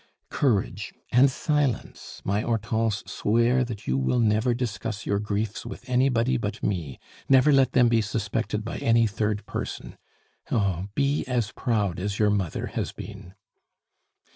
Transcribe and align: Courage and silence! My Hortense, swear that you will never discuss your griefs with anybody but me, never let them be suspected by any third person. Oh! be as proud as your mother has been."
Courage 0.31 0.95
and 1.11 1.29
silence! 1.29 2.23
My 2.25 2.41
Hortense, 2.41 3.03
swear 3.05 3.63
that 3.63 3.85
you 3.85 3.99
will 3.99 4.17
never 4.17 4.55
discuss 4.55 5.05
your 5.05 5.19
griefs 5.19 5.63
with 5.63 5.87
anybody 5.87 6.37
but 6.37 6.63
me, 6.63 6.97
never 7.29 7.53
let 7.53 7.73
them 7.73 7.87
be 7.87 8.01
suspected 8.01 8.65
by 8.65 8.77
any 8.79 9.05
third 9.05 9.45
person. 9.45 9.99
Oh! 10.49 10.87
be 10.95 11.23
as 11.27 11.51
proud 11.51 11.99
as 11.99 12.17
your 12.17 12.31
mother 12.31 12.65
has 12.65 12.91
been." 12.91 13.35